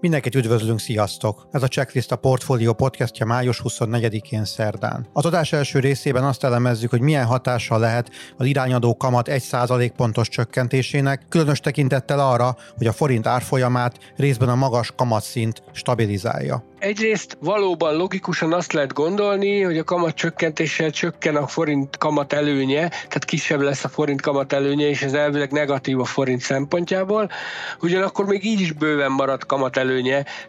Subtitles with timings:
[0.00, 1.46] Mindenkit üdvözlünk, sziasztok!
[1.50, 5.06] Ez a Checklist a Portfolio podcastja május 24-én szerdán.
[5.12, 10.28] Az adás első részében azt elemezzük, hogy milyen hatással lehet az irányadó kamat 1 pontos
[10.28, 16.64] csökkentésének, különös tekintettel arra, hogy a forint árfolyamát részben a magas kamatszint stabilizálja.
[16.78, 22.88] Egyrészt valóban logikusan azt lehet gondolni, hogy a kamat csökkentéssel csökken a forint kamat előnye,
[22.88, 27.30] tehát kisebb lesz a forint kamat előnye, és ez elvileg negatív a forint szempontjából.
[27.80, 29.88] Ugyanakkor még így is bőven marad kamat előnye,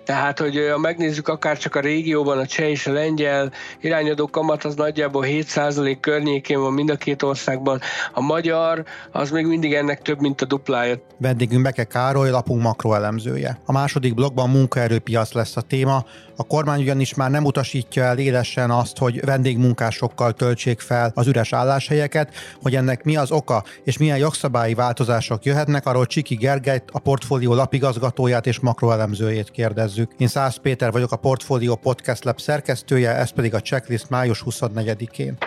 [0.04, 4.64] tehát hogy ha megnézzük akár csak a régióban a cseh és a lengyel irányadó kamat
[4.64, 7.80] az nagyjából 7% környékén van mind a két országban.
[8.14, 10.96] A magyar az még mindig ennek több, mint a duplája.
[11.18, 13.60] Vendégünk Beke Károly, lapunk makroelemzője.
[13.66, 16.06] A második blogban munkaerőpiac lesz a téma,
[16.42, 21.54] a kormány ugyanis már nem utasítja el élesen azt, hogy vendégmunkásokkal töltsék fel az üres
[21.54, 27.00] álláshelyeket, hogy ennek mi az oka és milyen jogszabályi változások jöhetnek, arról Csiki Gergelyt, a
[27.00, 30.12] portfólió lapigazgatóját és makroelemzőjét kérdezzük.
[30.18, 35.38] Én Szász Péter vagyok, a Portfólió Podcast Lab szerkesztője, ez pedig a checklist május 24-én.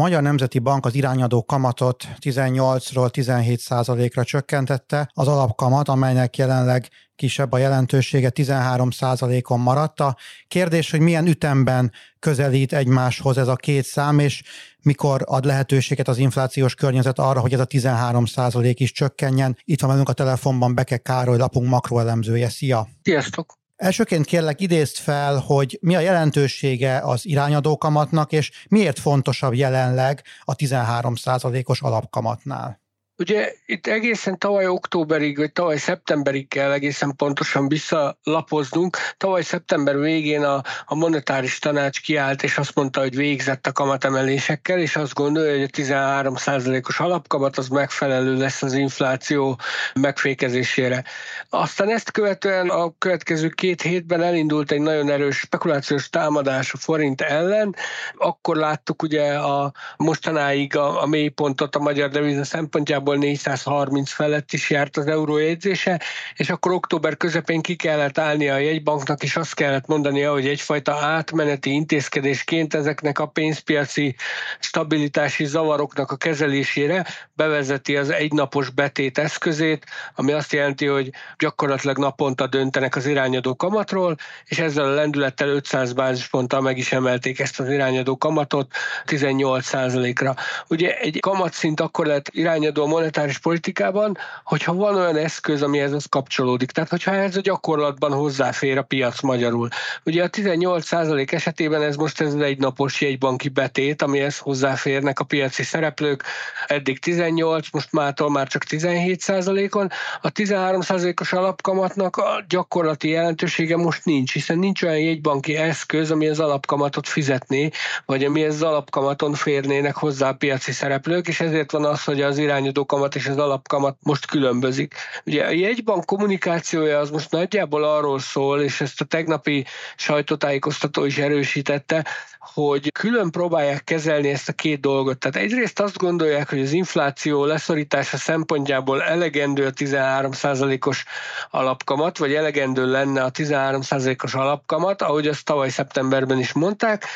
[0.00, 7.52] Magyar Nemzeti Bank az irányadó kamatot 18-ról 17% ra csökkentette, az alapkamat, amelynek jelenleg kisebb
[7.52, 10.00] a jelentősége 13% on maradt.
[10.00, 10.16] A
[10.48, 14.42] kérdés, hogy milyen ütemben közelít egymáshoz ez a két szám, és
[14.82, 19.56] mikor ad lehetőséget az inflációs környezet arra, hogy ez a 13% is csökkenjen.
[19.64, 22.48] Itt van velünk a telefonban Beke Károly, lapunk makroelemzője.
[22.48, 22.88] Szia!
[23.02, 23.59] Sziasztok!
[23.80, 30.22] Elsőként kérlek idézt fel, hogy mi a jelentősége az irányadó kamatnak, és miért fontosabb jelenleg
[30.44, 32.80] a 13%-os alapkamatnál.
[33.20, 38.96] Ugye itt egészen tavaly októberig, vagy tavaly szeptemberig kell egészen pontosan visszalapoznunk.
[39.16, 44.78] Tavaly szeptember végén a, a monetáris tanács kiállt, és azt mondta, hogy végzett a kamatemelésekkel,
[44.78, 49.58] és azt gondolja, hogy a 13%-os alapkamat az megfelelő lesz az infláció
[49.94, 51.04] megfékezésére.
[51.48, 57.20] Aztán ezt követően a következő két hétben elindult egy nagyon erős spekulációs támadás a forint
[57.20, 57.74] ellen.
[58.14, 64.52] Akkor láttuk ugye a mostanáig a, a mélypontot a magyar deviza szempontjából nagyjából 430 felett
[64.52, 66.00] is járt az eurójegyzése,
[66.36, 70.94] és akkor október közepén ki kellett állnia a jegybanknak, és azt kellett mondania, hogy egyfajta
[70.94, 74.14] átmeneti intézkedésként ezeknek a pénzpiaci
[74.58, 82.46] stabilitási zavaroknak a kezelésére bevezeti az egynapos betét eszközét, ami azt jelenti, hogy gyakorlatilag naponta
[82.46, 87.68] döntenek az irányadó kamatról, és ezzel a lendülettel 500 bázisponttal meg is emelték ezt az
[87.68, 88.72] irányadó kamatot
[89.06, 90.34] 18%-ra.
[90.68, 96.70] Ugye egy kamatszint akkor lehet irányadó monetáris politikában, hogyha van olyan eszköz, ami ez kapcsolódik.
[96.70, 99.68] Tehát, hogyha ez a gyakorlatban hozzáfér a piac magyarul.
[100.04, 105.62] Ugye a 18% esetében ez most ez egy napos jegybanki betét, amihez hozzáférnek a piaci
[105.62, 106.24] szereplők.
[106.66, 109.90] Eddig 18, most mától már csak 17%-on.
[110.20, 116.40] A 13%-os alapkamatnak a gyakorlati jelentősége most nincs, hiszen nincs olyan jegybanki eszköz, ami az
[116.40, 117.70] alapkamatot fizetné,
[118.06, 122.38] vagy ami az alapkamaton férnének hozzá a piaci szereplők, és ezért van az, hogy az
[122.38, 124.94] irányadó kamat és az alapkamat most különbözik.
[125.24, 129.64] Ugye a jegybank kommunikációja az most nagyjából arról szól, és ezt a tegnapi
[129.96, 132.06] sajtótájékoztató is erősítette,
[132.40, 135.18] hogy külön próbálják kezelni ezt a két dolgot.
[135.18, 141.04] Tehát egyrészt azt gondolják, hogy az infláció leszorítása szempontjából elegendő a 13%-os
[141.50, 147.06] alapkamat, vagy elegendő lenne a 13%-os alapkamat, ahogy azt tavaly szeptemberben is mondták,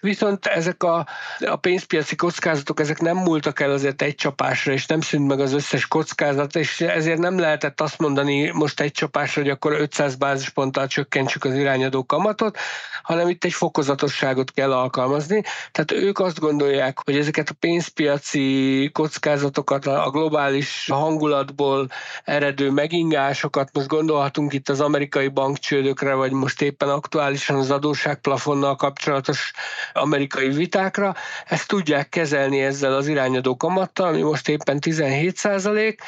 [0.00, 1.06] Viszont ezek a,
[1.46, 5.52] a pénzpiaci kockázatok, ezek nem múltak el azért egy csapásra, és nem szűnt meg az
[5.52, 10.86] összes kockázat, és ezért nem lehetett azt mondani most egy csapásra, hogy akkor 500 bázisponttal
[10.86, 12.58] csökkentsük az irányadó kamatot,
[13.02, 15.42] hanem itt egy fokozatosságot kell alkalmazni.
[15.72, 21.88] Tehát ők azt gondolják, hogy ezeket a pénzpiaci kockázatokat, a globális hangulatból
[22.24, 29.52] eredő megingásokat, most gondolhatunk itt az amerikai bankcsődökre, vagy most éppen aktuálisan az adósságplafonnal kapcsolatos
[29.92, 31.14] amerikai vitákra.
[31.46, 36.02] Ezt tudják kezelni ezzel az irányadó kamattal, ami most éppen 17 százalék,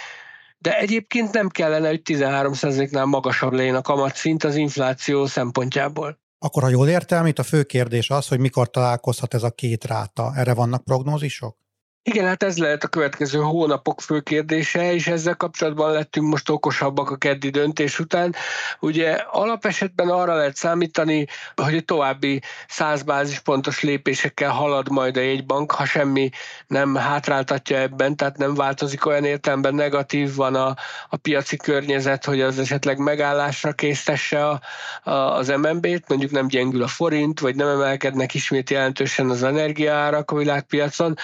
[0.58, 6.23] de egyébként nem kellene, hogy 13%-nál magasabb legyen a kamatszint az infláció szempontjából.
[6.44, 9.84] Akkor, ha jól értem, itt a fő kérdés az, hogy mikor találkozhat ez a két
[9.84, 10.32] ráta.
[10.36, 11.63] Erre vannak prognózisok?
[12.06, 17.10] Igen, hát ez lehet a következő hónapok fő kérdése, és ezzel kapcsolatban lettünk most okosabbak
[17.10, 18.34] a keddi döntés után.
[18.80, 25.84] Ugye alapesetben arra lehet számítani, hogy további 100 bázispontos lépésekkel halad majd a jegybank, ha
[25.84, 26.30] semmi
[26.66, 30.76] nem hátráltatja ebben, tehát nem változik olyan értelemben negatív van a,
[31.08, 34.60] a piaci környezet, hogy az esetleg megállásra késztesse a,
[35.02, 40.30] a, az MNB-t, mondjuk nem gyengül a forint, vagy nem emelkednek ismét jelentősen az energiaárak
[40.30, 41.16] a világpiacon.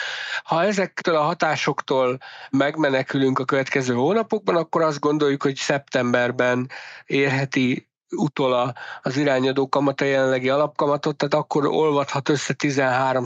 [0.43, 2.19] Ha ezektől a hatásoktól
[2.51, 6.71] megmenekülünk a következő hónapokban, akkor azt gondoljuk, hogy szeptemberben
[7.07, 13.25] érheti utol az irányadó kamata jelenlegi alapkamatot, tehát akkor olvadhat össze 13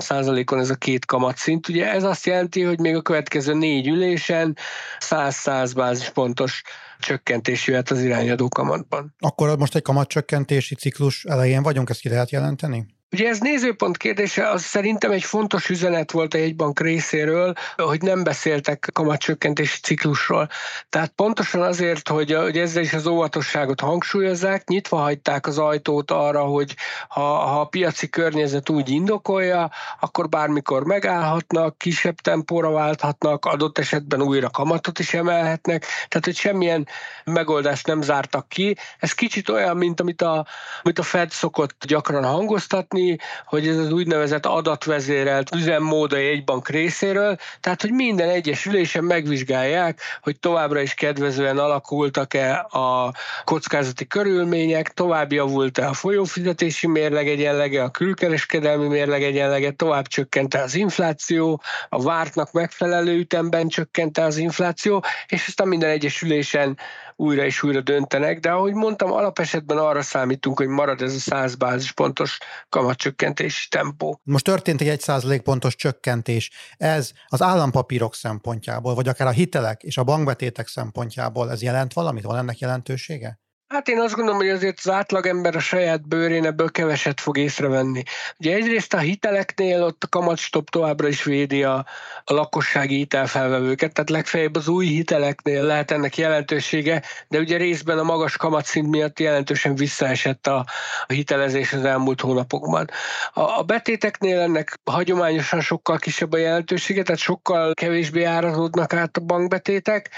[0.52, 1.68] on ez a két kamatszint.
[1.68, 4.56] Ugye ez azt jelenti, hogy még a következő négy ülésen
[4.98, 6.62] 100-100 bázispontos
[6.98, 9.14] csökkentés jöhet az irányadó kamatban.
[9.18, 12.86] Akkor most egy kamatcsökkentési ciklus elején vagyunk, ezt ki lehet jelenteni?
[13.14, 18.22] Ugye ez nézőpont kérdése, az szerintem egy fontos üzenet volt a jegybank részéről, hogy nem
[18.24, 20.48] beszéltek kamatcsökkentési ciklusról.
[20.88, 26.42] Tehát pontosan azért, hogy, hogy ezzel is az óvatosságot hangsúlyozzák, nyitva hagyták az ajtót arra,
[26.42, 26.74] hogy
[27.08, 29.70] ha, ha a piaci környezet úgy indokolja,
[30.00, 36.88] akkor bármikor megállhatnak, kisebb tempóra válthatnak, adott esetben újra kamatot is emelhetnek, tehát hogy semmilyen
[37.24, 38.76] megoldást nem zártak ki.
[38.98, 40.46] Ez kicsit olyan, mint amit a,
[40.82, 43.02] amit a Fed szokott gyakran hangoztatni,
[43.46, 50.00] hogy ez az úgynevezett adatvezérelt üzemmód a jegybank részéről, tehát hogy minden egyes ülésen megvizsgálják,
[50.22, 53.12] hogy továbbra is kedvezően alakultak-e a
[53.44, 60.74] kockázati körülmények, tovább javult-e a folyófizetési mérleg egyenlege, a külkereskedelmi mérleg egyenlege, tovább csökkente az
[60.74, 66.78] infláció, a vártnak megfelelő ütemben csökkente az infláció, és aztán minden egyes ülésen
[67.16, 71.54] újra és újra döntenek, de ahogy mondtam, alapesetben arra számítunk, hogy marad ez a 100
[71.54, 72.38] bázispontos
[72.68, 74.20] kamatcsökkentési tempó.
[74.22, 76.50] Most történt egy 1 pontos csökkentés.
[76.76, 82.24] Ez az állampapírok szempontjából, vagy akár a hitelek és a bankbetétek szempontjából ez jelent valamit?
[82.24, 83.38] Van ennek jelentősége?
[83.68, 88.02] Hát én azt gondolom, hogy azért az átlagember a saját bőrén ebből keveset fog észrevenni.
[88.38, 91.86] Ugye egyrészt a hiteleknél ott a kamatstop továbbra is védi a,
[92.24, 98.02] a lakossági hitelfelvevőket, tehát legfeljebb az új hiteleknél lehet ennek jelentősége, de ugye részben a
[98.02, 100.66] magas kamatszint miatt jelentősen visszaesett a,
[101.06, 102.90] a hitelezés az elmúlt hónapokban.
[103.32, 109.20] A, a betéteknél ennek hagyományosan sokkal kisebb a jelentősége, tehát sokkal kevésbé árazódnak át a
[109.20, 110.10] bankbetétek.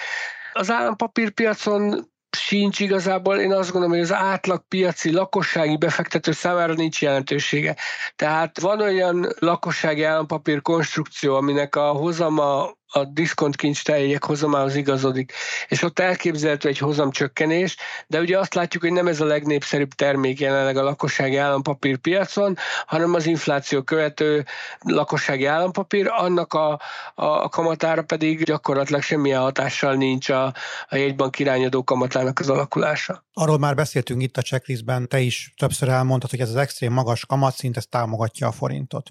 [0.53, 7.03] Az állampapírpiacon sincs igazából, én azt gondolom, hogy az átlag piaci lakossági befektető számára nincs
[7.03, 7.77] jelentősége.
[8.17, 15.33] Tehát van olyan lakossági állampapír konstrukció, aminek a hozama a diszkont kincstárjegyek hozamához igazodik,
[15.69, 20.41] és ott elképzelhető egy hozamcsökkenés, de ugye azt látjuk, hogy nem ez a legnépszerűbb termék
[20.41, 22.57] jelenleg a lakossági állampapír piacon,
[22.87, 24.45] hanem az infláció követő
[24.81, 26.81] lakossági állampapír, annak a,
[27.15, 30.45] a kamatára pedig gyakorlatilag semmilyen hatással nincs a,
[30.89, 33.25] a jegybank irányadó kamatának az alakulása.
[33.33, 37.27] Arról már beszéltünk itt a checklistben, te is többször elmondtad, hogy ez az extrém magas
[37.27, 39.11] kamatszint, ez támogatja a forintot.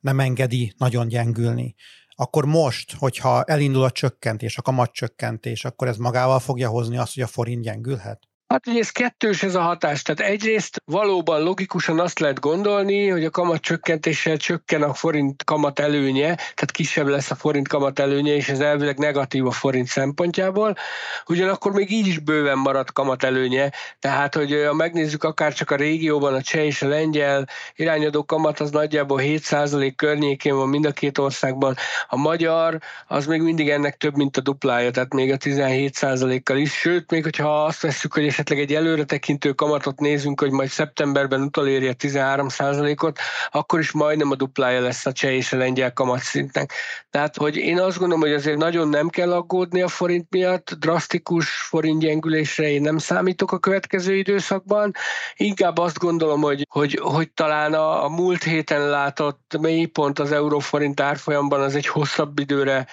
[0.00, 1.74] Nem engedi nagyon gyengülni
[2.20, 7.22] akkor most, hogyha elindul a csökkentés, a kamatcsökkentés, akkor ez magával fogja hozni azt, hogy
[7.22, 8.29] a forint gyengülhet?
[8.50, 10.02] Hát ugye ez kettős ez a hatás.
[10.02, 15.78] Tehát egyrészt valóban logikusan azt lehet gondolni, hogy a kamat csökkentéssel csökken a forint kamat
[15.78, 20.76] előnye, tehát kisebb lesz a forint kamat előnye, és ez elvileg negatív a forint szempontjából.
[21.26, 25.76] Ugyanakkor még így is bőven marad kamat előnye, tehát hogy ha megnézzük akár csak a
[25.76, 30.92] régióban a cseh és a lengyel irányadó kamat az nagyjából 7% környékén van mind a
[30.92, 31.76] két országban.
[32.08, 36.72] A magyar az még mindig ennek több, mint a duplája, tehát még a 17%-kal is,
[36.72, 41.94] sőt, még hogyha azt veszük, hogy esetleg egy előretekintő kamatot nézünk, hogy majd szeptemberben utolérje
[41.98, 43.18] 13%-ot,
[43.50, 46.72] akkor is majdnem a duplája lesz a cseh és a lengyel kamatszintnek.
[47.10, 51.50] Tehát, hogy én azt gondolom, hogy azért nagyon nem kell aggódni a forint miatt, drasztikus
[51.50, 54.92] forint gyengülésre én nem számítok a következő időszakban,
[55.36, 61.00] inkább azt gondolom, hogy, hogy, hogy talán a, a múlt héten látott mélypont az euróforint
[61.00, 62.86] árfolyamban az egy hosszabb időre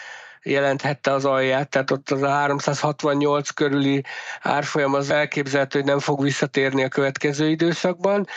[0.44, 4.04] jelenthette az alját, tehát ott az a 368 körüli
[4.42, 8.28] árfolyam az elképzelhető, hogy nem fog visszatérni a következő időszakban,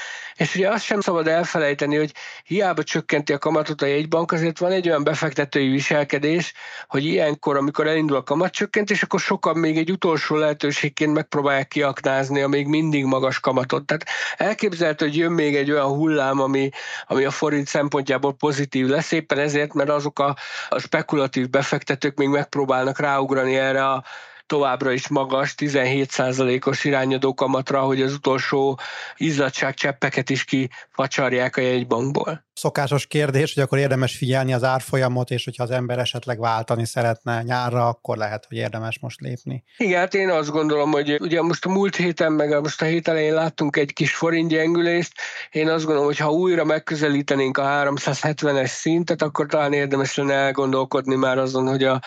[0.41, 2.13] és ugye azt sem szabad elfelejteni, hogy
[2.45, 6.53] hiába csökkenti a kamatot a jegybank, azért van egy olyan befektetői viselkedés,
[6.89, 12.49] hogy ilyenkor, amikor elindul a kamatcsökkentés, akkor sokan még egy utolsó lehetőségként megpróbálják kiaknázni a
[12.49, 13.85] még mindig magas kamatot.
[13.87, 16.69] Tehát elképzelhető, hogy jön még egy olyan hullám, ami,
[17.07, 20.37] ami a forint szempontjából pozitív lesz, éppen ezért, mert azok a,
[20.69, 24.05] a spekulatív befektetők még megpróbálnak ráugrani erre a
[24.51, 28.79] továbbra is magas, 17%-os irányadó kamatra, hogy az utolsó
[29.17, 32.45] izzadságcseppeket is kifacsarják a jegybankból.
[32.53, 37.43] Szokásos kérdés, hogy akkor érdemes figyelni az árfolyamot, és hogyha az ember esetleg váltani szeretne
[37.43, 39.65] nyárra, akkor lehet, hogy érdemes most lépni.
[39.77, 43.09] Igen, hát én azt gondolom, hogy ugye most a múlt héten, meg most a hét
[43.09, 45.13] elején láttunk egy kis forintgyengülést.
[45.51, 51.15] Én azt gondolom, hogy ha újra megközelítenénk a 370-es szintet, akkor talán érdemes lenne elgondolkodni
[51.15, 52.01] már azon, hogy a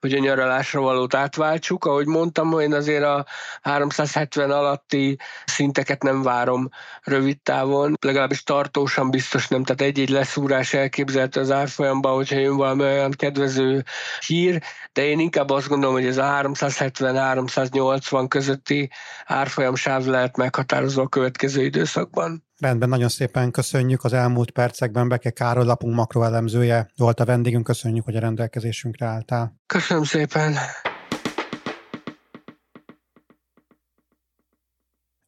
[0.00, 1.84] hogy a nyaralásra valót átváltsuk.
[1.84, 3.26] Ahogy mondtam, én azért a
[3.62, 6.68] 370 alatti szinteket nem várom
[7.02, 12.82] rövid távon, legalábbis tartósan biztos nem, tehát egy-egy leszúrás elképzelhető az árfolyamban, hogyha jön valami
[12.82, 13.84] olyan kedvező
[14.26, 18.90] hír, de én inkább azt gondolom, hogy ez a 370-380 közötti
[19.24, 22.48] árfolyam sáv lehet meghatározó a következő időszakban.
[22.60, 24.04] Rendben, nagyon szépen köszönjük.
[24.04, 27.64] Az elmúlt percekben Beke Károly lapunk makroelemzője volt a vendégünk.
[27.64, 29.54] Köszönjük, hogy a rendelkezésünkre álltál.
[29.66, 30.54] Köszönöm szépen.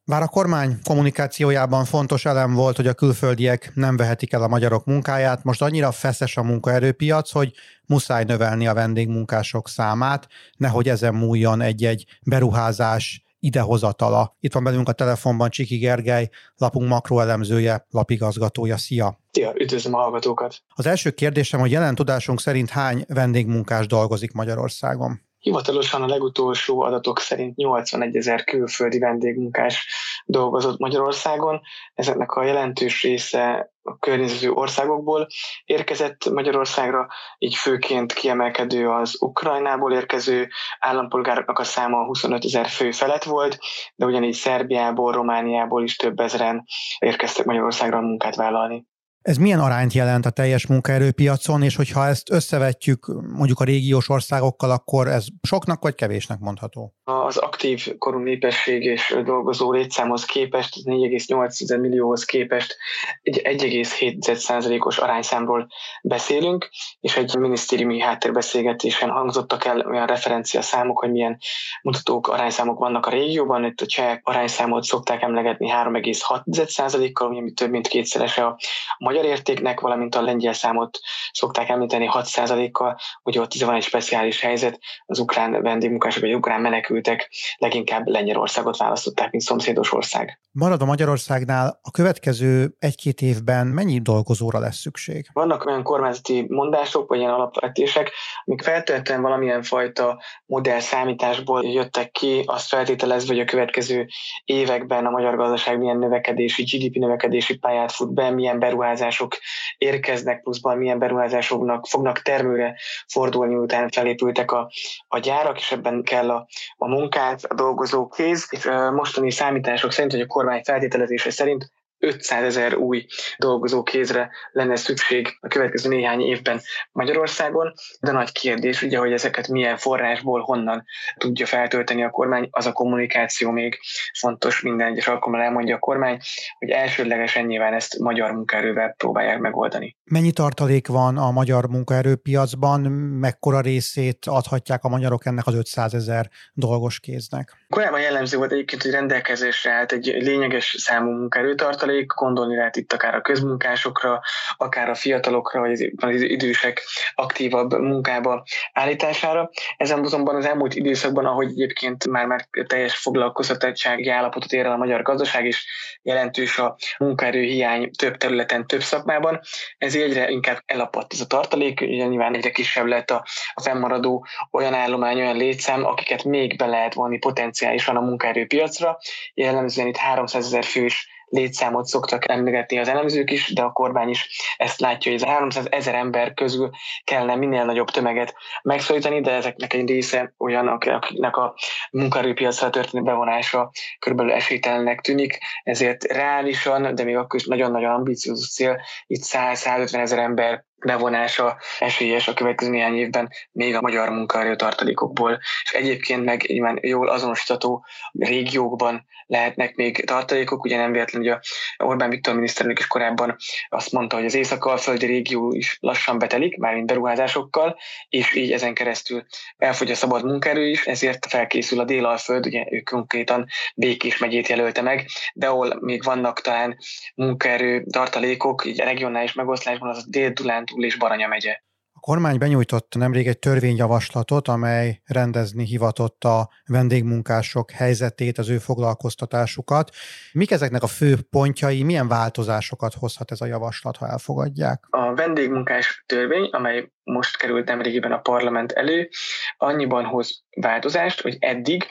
[0.04, 4.84] Bár a kormány kommunikációjában fontos elem volt, hogy a külföldiek nem vehetik el a magyarok
[4.84, 7.52] munkáját, most annyira feszes a munkaerőpiac, hogy
[7.86, 14.36] muszáj növelni a vendégmunkások számát, nehogy ezen múljon egy-egy beruházás idehozatala.
[14.40, 18.76] Itt van bennünk a telefonban Csiki Gergely, lapunk makroelemzője, lapigazgatója.
[18.76, 19.18] Szia!
[19.30, 20.62] Szia, üdvözlöm a hallgatókat!
[20.74, 25.20] Az első kérdésem, hogy jelen tudásunk szerint hány vendégmunkás dolgozik Magyarországon?
[25.38, 29.86] Hivatalosan a legutolsó adatok szerint 81 ezer külföldi vendégmunkás
[30.24, 31.60] dolgozott Magyarországon.
[31.94, 35.26] Ezeknek a jelentős része a környező országokból
[35.64, 40.48] érkezett Magyarországra, így főként kiemelkedő az Ukrajnából érkező
[40.78, 43.58] állampolgároknak a száma 25 ezer fő felett volt,
[43.94, 46.64] de ugyanígy Szerbiából, Romániából is több ezeren
[46.98, 48.86] érkeztek Magyarországra a munkát vállalni.
[49.22, 54.70] Ez milyen arányt jelent a teljes munkaerőpiacon, és hogyha ezt összevetjük mondjuk a régiós országokkal,
[54.70, 56.94] akkor ez soknak vagy kevésnek mondható?
[57.04, 62.76] Az aktív korú népesség és dolgozó létszámhoz képest, 4,8 millióhoz képest
[63.22, 65.68] egy 1,7%-os arányszámról
[66.02, 66.68] beszélünk,
[67.00, 71.38] és egy minisztériumi háttérbeszélgetésen hangzottak el olyan referencia számok, hogy milyen
[71.82, 73.64] mutatók, arányszámok vannak a régióban.
[73.64, 78.58] Itt a cseh arányszámot szokták emlegetni 3,6%-kal, ami több mint kétszerese a
[78.98, 80.98] magyar értéknek, valamint a lengyel számot
[81.32, 86.60] szokták említeni 6%-kal, hogy ott van egy speciális helyzet, az ukrán vendégmunkások vagy ukrán
[87.02, 90.40] menekültek leginkább Lengyelországot választották, mint szomszédos ország.
[90.52, 95.26] Marad a Magyarországnál a következő egy-két évben mennyi dolgozóra lesz szükség?
[95.32, 98.10] Vannak olyan kormányzati mondások, vagy ilyen alapvetések,
[98.44, 104.06] amik feltétlenül valamilyen fajta modell számításból jöttek ki, azt feltételezve, hogy a következő
[104.44, 109.36] években a magyar gazdaság milyen növekedési, GDP növekedési pályát fut be, milyen beruházás beruházások
[109.78, 114.70] érkeznek, pluszban milyen beruházásoknak fognak termőre fordulni, után felépültek a,
[115.08, 116.46] a gyárak, és ebben kell a,
[116.82, 118.46] a munkát, a dolgozók kéz.
[118.50, 121.70] És mostani számítások szerint, hogy a kormány feltételezése szerint
[122.02, 123.06] 500 ezer új
[123.38, 126.60] dolgozó kézre lenne szükség a következő néhány évben
[126.92, 130.84] Magyarországon, de nagy kérdés ugye, hogy ezeket milyen forrásból, honnan
[131.16, 133.78] tudja feltölteni a kormány, az a kommunikáció még
[134.18, 136.18] fontos, minden egyes alkalommal elmondja a kormány,
[136.58, 139.96] hogy elsődlegesen nyilván ezt magyar munkaerővel próbálják megoldani.
[140.04, 142.80] Mennyi tartalék van a magyar munkaerőpiacban,
[143.20, 147.56] mekkora részét adhatják a magyarok ennek az 500 ezer dolgos kéznek?
[147.68, 153.14] Korábban jellemző volt egyébként, hogy rendelkezésre állt egy lényeges számú munkaerőtartalék, gondolni lehet itt akár
[153.14, 154.20] a közmunkásokra,
[154.56, 156.82] akár a fiatalokra, vagy az idősek
[157.14, 159.50] aktívabb munkába állítására.
[159.76, 164.76] Ezen azonban az elmúlt időszakban, ahogy egyébként már, már teljes foglalkoztatottsági állapotot ér el a
[164.76, 165.66] magyar gazdaság, és
[166.02, 169.40] jelentős a munkaerőhiány több területen, több szakmában,
[169.78, 174.26] ez egyre inkább elapadt ez a tartalék, ugye nyilván egyre kisebb lett a, a fennmaradó
[174.50, 178.98] olyan állomány, olyan létszám, akiket még be lehet vonni potenciálisan a munkaerőpiacra.
[179.34, 184.28] Jellemzően itt 300 ezer fős létszámot szoktak emlegetni az elemzők is, de a kormány is
[184.56, 186.70] ezt látja, hogy ez a 300 ezer ember közül
[187.04, 191.54] kellene minél nagyobb tömeget megszólítani, de ezeknek egy része olyan, akiknek a
[191.90, 198.80] munkaerőpiacra történő bevonása körülbelül esélytelennek tűnik, ezért reálisan, de még akkor is nagyon-nagyon ambiciózus cél,
[199.06, 205.40] itt 100-150 ezer ember bevonása esélyes a következő néhány évben még a magyar munkaerő tartalékokból,
[205.64, 211.30] és egyébként meg nyilván jól azonosítható régiókban lehetnek még tartalékok, ugye nem véletlen, hogy
[211.76, 213.36] a Orbán Viktor miniszterelnök is korábban
[213.68, 219.24] azt mondta, hogy az észak-alföldi régió is lassan betelik, mármint beruházásokkal, és így ezen keresztül
[219.58, 224.82] elfogy a szabad munkaerő is, ezért felkészül a délalföld, ugye ők konkrétan Békés megyét jelölte
[224.82, 226.76] meg, de ahol még vannak talán
[227.14, 230.32] munkaerő tartalékok, így a regionális megoszlásban az a dél
[230.72, 231.56] túl és Baranya megye.
[231.94, 239.90] A kormány benyújtott nemrég egy törvényjavaslatot, amely rendezni hivatott a vendégmunkások helyzetét, az ő foglalkoztatásukat.
[240.32, 244.84] Mik ezeknek a fő pontjai, milyen változásokat hozhat ez a javaslat, ha elfogadják?
[244.90, 249.08] A vendégmunkás törvény, amely most került nemrégiben a parlament elő,
[249.56, 251.84] annyiban hoz változást, hogy eddig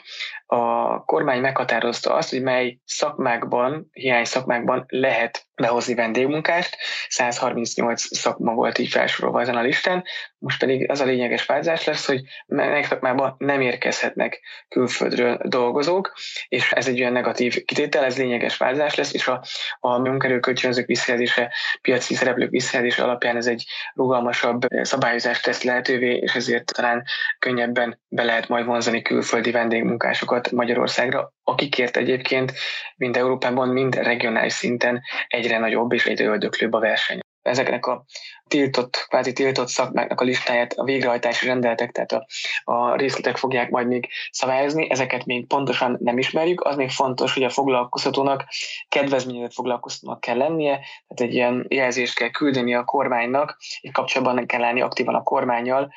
[0.52, 6.76] a kormány meghatározta azt, hogy mely szakmákban, hiány szakmákban lehet behozni vendégmunkást.
[7.08, 10.04] 138 szakma volt így felsorolva ezen a listán.
[10.42, 16.12] Most pedig az a lényeges változás lesz, hogy melyik szakmában nem érkezhetnek külföldről dolgozók,
[16.48, 19.44] és ez egy olyan negatív kitétel, ez lényeges változás lesz, és a,
[19.80, 26.72] a munkerőkölcsönzők visszajelzése, piaci szereplők visszajelzése alapján ez egy rugalmasabb szabályozást tesz lehetővé, és ezért
[26.72, 27.02] talán
[27.38, 32.52] könnyebben be lehet majd vonzani külföldi vendégmunkásokat Magyarországra, akikért egyébként
[32.96, 37.21] mind Európában, mind regionális szinten egyre nagyobb és egyre öldöklőbb a verseny.
[37.42, 38.04] Ezeknek a
[38.48, 42.26] tiltott, kvázi tiltott szakmáknak a listáját a végrehajtási rendeletek, tehát a,
[42.72, 46.64] a részletek fogják majd még szabályozni, ezeket még pontosan nem ismerjük.
[46.64, 48.44] Az még fontos, hogy a foglalkoztatónak
[48.88, 54.64] kedvezményezett foglalkoztatónak kell lennie, tehát egy ilyen jelzést kell küldeni a kormánynak, és kapcsolatban kell
[54.64, 55.92] állni aktívan a kormányjal,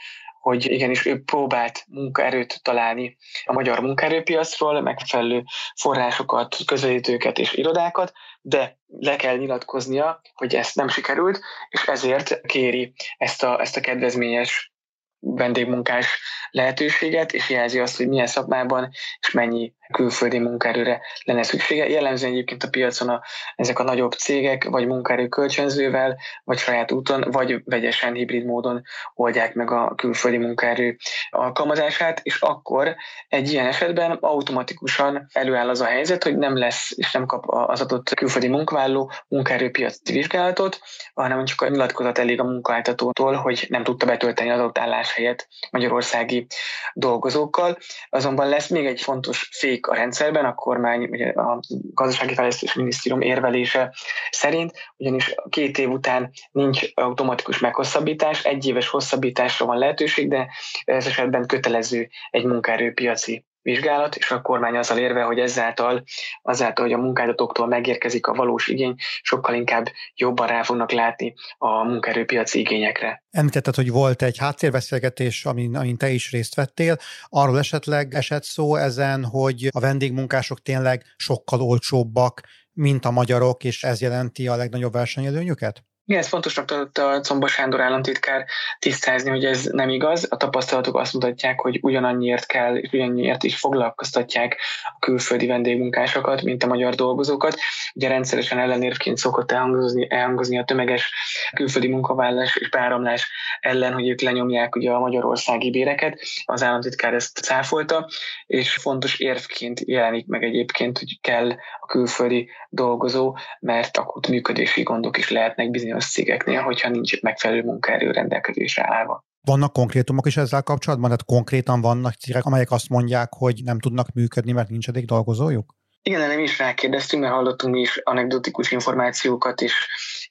[0.45, 5.43] hogy igenis ő próbált munkaerőt találni a magyar munkaerőpiacról, megfelelő
[5.75, 8.13] forrásokat, közelítőket és irodákat,
[8.47, 13.81] de le kell nyilatkoznia, hogy ezt nem sikerült, és ezért kéri ezt a, ezt a
[13.81, 14.73] kedvezményes
[15.19, 16.19] vendégmunkás
[16.51, 21.87] lehetőséget, és jelzi azt, hogy milyen szakmában és mennyi külföldi munkaerőre lenne szüksége.
[21.89, 23.21] Jellemzően egyébként a piacon a,
[23.55, 28.81] ezek a nagyobb cégek vagy munkaerő kölcsönzővel, vagy saját úton, vagy vegyesen hibrid módon
[29.13, 30.97] oldják meg a külföldi munkaerő
[31.29, 32.95] alkalmazását, és akkor
[33.27, 37.81] egy ilyen esetben automatikusan előáll az a helyzet, hogy nem lesz és nem kap az
[37.81, 40.79] adott külföldi munkavállaló munkaerőpiaci vizsgálatot,
[41.13, 46.47] hanem csak a nyilatkozat elég a munkáltatótól, hogy nem tudta betölteni az adott álláshelyet magyarországi
[46.93, 47.77] dolgozókkal.
[48.09, 51.59] Azonban lesz még egy fontos fél a rendszerben, a kormány, ugye a
[51.93, 53.93] gazdasági fejlesztés minisztérium érvelése
[54.29, 60.47] szerint, ugyanis két év után nincs automatikus meghosszabbítás, egy éves hosszabbításra van lehetőség, de
[60.83, 66.03] ez esetben kötelező egy munkaerőpiaci vizsgálat, és a kormány azzal érve, hogy ezáltal,
[66.41, 71.83] azáltal, hogy a munkáltatóktól megérkezik a valós igény, sokkal inkább jobban rá fognak látni a
[71.83, 73.23] munkaerőpiaci igényekre.
[73.31, 76.97] Említetted, hogy volt egy háttérveszélgetés, amin, amin te is részt vettél.
[77.29, 82.41] Arról esetleg esett szó ezen, hogy a vendégmunkások tényleg sokkal olcsóbbak,
[82.71, 85.83] mint a magyarok, és ez jelenti a legnagyobb versenyelőnyüket?
[86.07, 88.45] Igen, ez fontosnak tartotta a Comba Sándor államtitkár
[88.79, 90.27] tisztázni, hogy ez nem igaz.
[90.29, 96.63] A tapasztalatok azt mutatják, hogy ugyanannyiért kell, és ugyanannyiért is foglalkoztatják a külföldi vendégmunkásokat, mint
[96.63, 97.55] a magyar dolgozókat.
[97.93, 101.13] Ugye rendszeresen ellenérvként szokott elhangozni, elhangozni a tömeges
[101.55, 106.19] külföldi munkavállalás és beáramlás ellen, hogy ők lenyomják ugye a magyarországi béreket.
[106.45, 108.09] Az államtitkár ezt cáfolta,
[108.45, 111.49] és fontos érvként jelenik meg egyébként, hogy kell
[111.79, 117.63] a külföldi dolgozó, mert akut működési gondok is lehetnek bizonyos bizonyos cégeknél, hogyha nincs megfelelő
[117.63, 119.23] munkaerő rendelkezésre állva.
[119.41, 121.09] Vannak konkrétumok is ezzel kapcsolatban?
[121.09, 125.75] Tehát konkrétan vannak cégek, amelyek azt mondják, hogy nem tudnak működni, mert nincs eddig dolgozójuk?
[126.03, 129.73] Igen, nem is rákérdeztünk, mert hallottunk mi is anekdotikus információkat és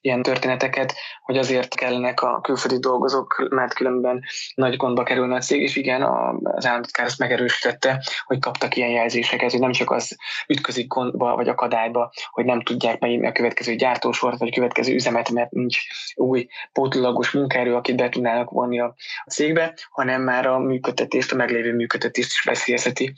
[0.05, 4.23] ilyen történeteket, hogy azért kellenek a külföldi dolgozók, mert különben
[4.55, 6.01] nagy gondba kerülne a cég, és igen,
[6.43, 11.47] az államtitkár ezt megerősítette, hogy kaptak ilyen jelzéseket, hogy nem csak az ütközik gondba vagy
[11.47, 15.79] akadályba, hogy nem tudják megint a következő gyártósort vagy a következő üzemet, mert nincs
[16.15, 18.95] új pótlagos munkaerő, akit be tudnának vonni a
[19.29, 23.13] cégbe, hanem már a működtetést, a meglévő működtetést is veszélyezheti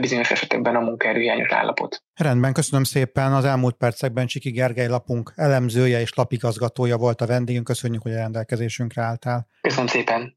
[0.00, 2.04] bizonyos esetekben a munkaerőhiányos állapot.
[2.14, 3.32] Rendben, köszönöm szépen.
[3.32, 7.64] Az elmúlt percekben Csiki Gergely lapunk elemzője és lapigazgatója volt a vendégünk.
[7.64, 9.48] Köszönjük, hogy a rendelkezésünkre álltál.
[9.60, 10.36] Köszönöm szépen.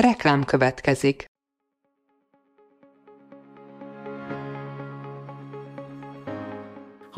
[0.00, 1.24] Reklám következik.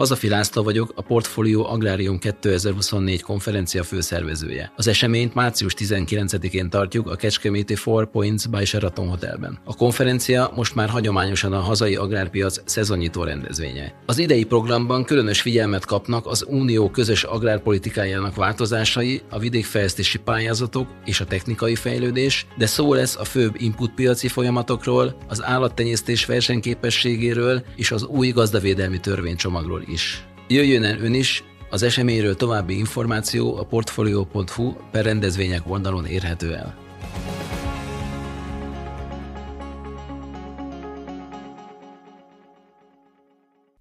[0.01, 4.73] Hazafi László vagyok, a Portfolio Agrárium 2024 konferencia főszervezője.
[4.77, 9.59] Az eseményt március 19-én tartjuk a Kecskeméti Four Points by Sheraton Hotelben.
[9.65, 13.95] A konferencia most már hagyományosan a hazai agrárpiac szezonnyitó rendezvénye.
[14.07, 21.21] Az idei programban különös figyelmet kapnak az Unió közös agrárpolitikájának változásai, a vidékfejlesztési pályázatok és
[21.21, 28.05] a technikai fejlődés, de szó lesz a főbb inputpiaci folyamatokról, az állattenyésztés versenyképességéről és az
[28.05, 30.25] új gazdavédelmi törvénycsomagról is.
[30.49, 36.77] Jöjjön el ön is, az eseményről további információ a portfolio.hu per rendezvények oldalon érhető el.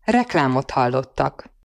[0.04, 1.50] Reklámot hallottak.